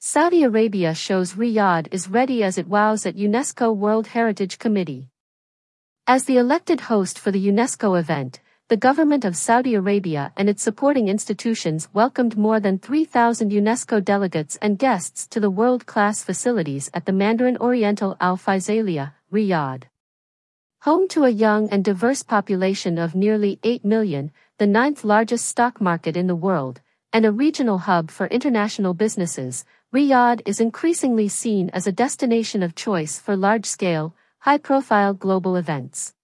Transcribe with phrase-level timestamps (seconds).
[0.00, 5.08] Saudi Arabia shows Riyadh is ready as it wows at UNESCO World Heritage Committee.
[6.06, 8.38] As the elected host for the UNESCO event,
[8.68, 14.56] the government of Saudi Arabia and its supporting institutions welcomed more than 3,000 UNESCO delegates
[14.62, 19.82] and guests to the world-class facilities at the Mandarin Oriental Al Faisaliah, Riyadh.
[20.82, 25.80] Home to a young and diverse population of nearly 8 million, the ninth largest stock
[25.80, 31.70] market in the world, and a regional hub for international businesses, Riyadh is increasingly seen
[31.70, 36.14] as a destination of choice for large-scale, high-profile global events.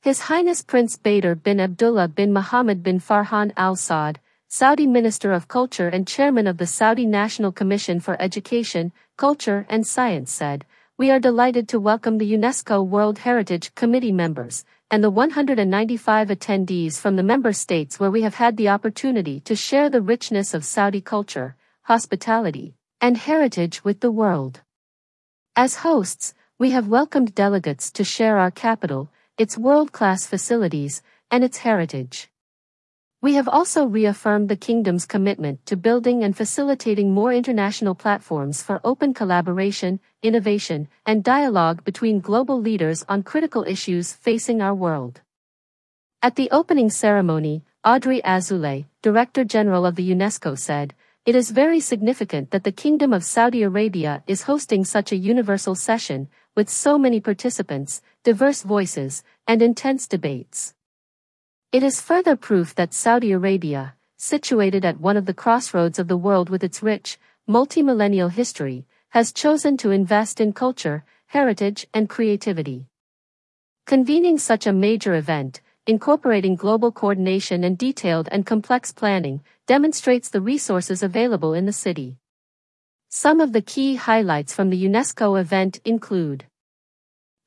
[0.00, 5.48] His Highness Prince Badr bin Abdullah bin Mohammed bin Farhan Al Saud, Saudi Minister of
[5.48, 10.64] Culture and Chairman of the Saudi National Commission for Education, Culture and Science said,
[10.96, 16.96] We are delighted to welcome the UNESCO World Heritage Committee members and the 195 attendees
[16.96, 20.64] from the member states where we have had the opportunity to share the richness of
[20.64, 21.56] Saudi culture,
[21.88, 24.60] hospitality, and heritage with the world.
[25.56, 31.56] As hosts, we have welcomed delegates to share our capital, its world-class facilities, and its
[31.56, 32.28] heritage.
[33.22, 38.82] We have also reaffirmed the Kingdom's commitment to building and facilitating more international platforms for
[38.84, 45.22] open collaboration, innovation, and dialogue between global leaders on critical issues facing our world.
[46.20, 50.94] At the opening ceremony, Audrey Azoulay, Director General of the UNESCO said,
[51.28, 55.74] It is very significant that the Kingdom of Saudi Arabia is hosting such a universal
[55.74, 60.72] session, with so many participants, diverse voices, and intense debates.
[61.70, 66.16] It is further proof that Saudi Arabia, situated at one of the crossroads of the
[66.16, 72.86] world with its rich, multi-millennial history, has chosen to invest in culture, heritage, and creativity.
[73.84, 80.40] Convening such a major event, incorporating global coordination and detailed and complex planning, demonstrates the
[80.40, 82.18] resources available in the city.
[83.08, 86.44] Some of the key highlights from the UNESCO event include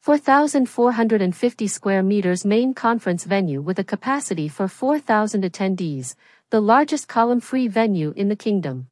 [0.01, 6.15] 4,450 square meters main conference venue with a capacity for 4,000 attendees,
[6.49, 8.87] the largest column-free venue in the kingdom.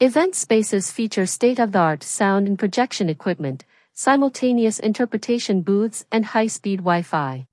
[0.00, 7.46] Event spaces feature state-of-the-art sound and projection equipment, simultaneous interpretation booths and high-speed Wi-Fi.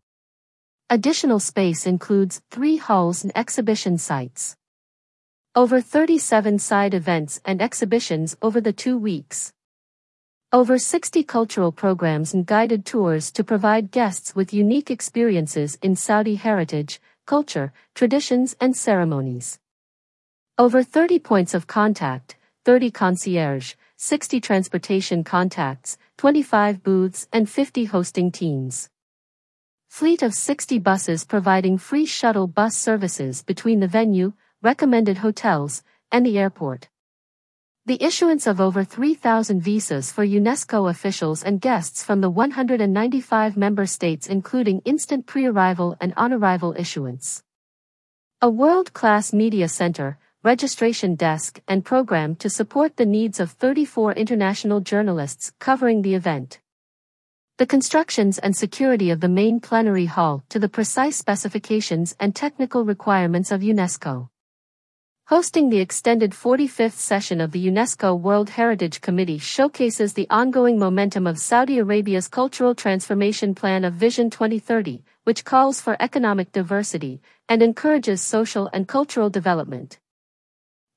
[0.89, 4.55] Additional space includes three halls and exhibition sites.
[5.55, 9.53] Over 37 side events and exhibitions over the two weeks.
[10.51, 16.35] Over 60 cultural programs and guided tours to provide guests with unique experiences in Saudi
[16.35, 19.59] heritage, culture, traditions, and ceremonies.
[20.57, 22.35] Over 30 points of contact,
[22.65, 28.89] 30 concierge, 60 transportation contacts, 25 booths, and 50 hosting teams.
[29.93, 34.33] Fleet of 60 buses providing free shuttle bus services between the venue,
[34.63, 36.89] recommended hotels, and the airport.
[37.85, 43.85] The issuance of over 3,000 visas for UNESCO officials and guests from the 195 member
[43.85, 47.43] states including instant pre-arrival and on-arrival issuance.
[48.41, 54.79] A world-class media center, registration desk and program to support the needs of 34 international
[54.79, 56.61] journalists covering the event.
[57.63, 62.83] The constructions and security of the main plenary hall to the precise specifications and technical
[62.83, 64.27] requirements of UNESCO.
[65.27, 71.25] Hosting the extended 45th session of the UNESCO World Heritage Committee showcases the ongoing momentum
[71.25, 77.63] of Saudi Arabia's cultural transformation plan of Vision 2030, which calls for economic diversity and
[77.63, 79.99] encourages social and cultural development.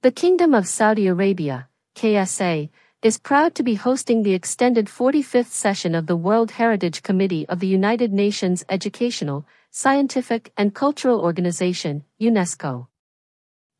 [0.03, 2.71] The Kingdom of Saudi Arabia, KSA,
[3.07, 7.61] is proud to be hosting the extended 45th session of the World Heritage Committee of
[7.61, 12.89] the United Nations Educational, Scientific and Cultural Organization, UNESCO.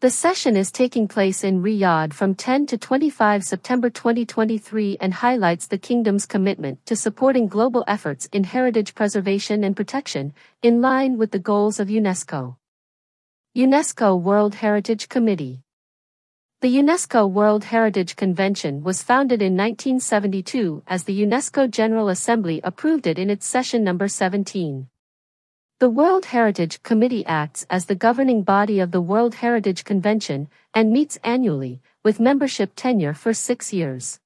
[0.01, 5.67] The session is taking place in Riyadh from 10 to 25 September 2023 and highlights
[5.67, 11.33] the kingdom's commitment to supporting global efforts in heritage preservation and protection, in line with
[11.33, 12.59] the goals of UNESCO.
[13.57, 15.65] UNESCO World Heritage Committee
[16.63, 23.07] The UNESCO World Heritage Convention was founded in 1972 as the UNESCO General Assembly approved
[23.07, 24.89] it in its session number 17.
[25.81, 30.91] The World Heritage Committee acts as the governing body of the World Heritage Convention and
[30.91, 34.19] meets annually, with membership tenure for six years.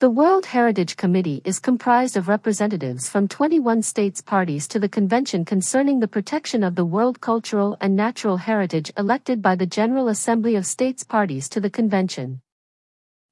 [0.00, 5.44] The World Heritage Committee is comprised of representatives from 21 states parties to the convention
[5.44, 10.56] concerning the protection of the world cultural and natural heritage elected by the General Assembly
[10.56, 12.40] of States parties to the convention.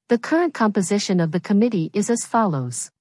[0.08, 2.92] The current composition of the committee is as follows.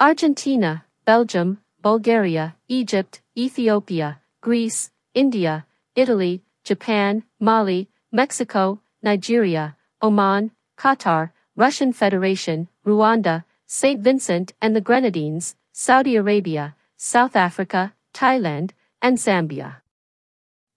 [0.00, 11.92] Argentina, Belgium, Bulgaria, Egypt, Ethiopia, Greece, India, Italy, Japan, Mali, Mexico, Nigeria, Oman, Qatar, Russian
[11.92, 14.00] Federation, Rwanda, St.
[14.00, 18.70] Vincent and the Grenadines, Saudi Arabia, South Africa, Thailand,
[19.02, 19.82] and Zambia.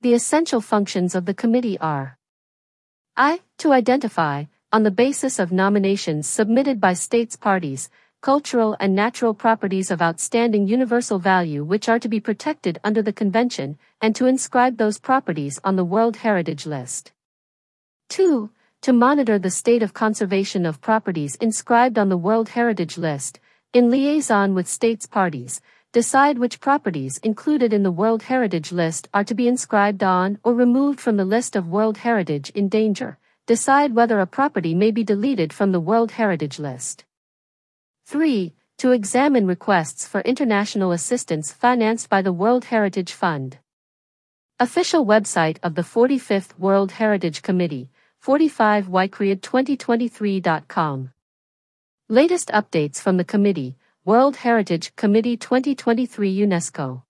[0.02, 2.18] The essential functions of the committee are
[3.16, 3.40] I.
[3.60, 7.90] To identify, on the basis of nominations submitted by states parties,
[8.22, 13.14] cultural and natural properties of outstanding universal value which are to be protected under the
[13.14, 17.14] Convention, and to inscribe those properties on the World Heritage List.
[18.10, 18.50] 2.
[18.86, 23.40] To monitor the state of conservation of properties inscribed on the World Heritage List,
[23.74, 25.60] in liaison with states parties,
[25.92, 30.54] decide which properties included in the World Heritage List are to be inscribed on or
[30.54, 33.18] removed from the list of World Heritage in danger,
[33.48, 37.06] decide whether a property may be deleted from the World Heritage List.
[38.06, 38.54] 3.
[38.78, 43.58] To examine requests for international assistance financed by the World Heritage Fund.
[44.60, 47.90] Official website of the 45th World Heritage Committee,
[48.26, 51.12] 45ycreate2023.com.
[52.10, 57.05] Latest updates from the committee, World Heritage Committee 2023 UNESCO